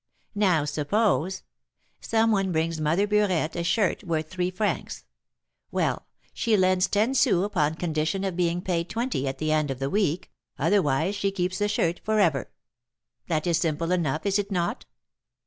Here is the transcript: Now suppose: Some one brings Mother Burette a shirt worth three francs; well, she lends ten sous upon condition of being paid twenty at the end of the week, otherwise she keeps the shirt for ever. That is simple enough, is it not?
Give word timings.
Now 0.33 0.65
suppose: 0.65 1.43
Some 1.99 2.31
one 2.31 2.51
brings 2.51 2.81
Mother 2.81 3.05
Burette 3.05 3.55
a 3.55 3.63
shirt 3.63 4.03
worth 4.03 4.31
three 4.31 4.49
francs; 4.49 5.05
well, 5.69 6.07
she 6.33 6.57
lends 6.57 6.87
ten 6.87 7.13
sous 7.13 7.45
upon 7.45 7.75
condition 7.75 8.23
of 8.23 8.35
being 8.35 8.63
paid 8.63 8.89
twenty 8.89 9.27
at 9.27 9.37
the 9.37 9.51
end 9.51 9.69
of 9.69 9.77
the 9.77 9.91
week, 9.91 10.31
otherwise 10.57 11.13
she 11.15 11.29
keeps 11.29 11.59
the 11.59 11.67
shirt 11.67 12.01
for 12.03 12.19
ever. 12.19 12.49
That 13.27 13.45
is 13.45 13.59
simple 13.59 13.91
enough, 13.91 14.25
is 14.25 14.39
it 14.39 14.49
not? 14.51 14.85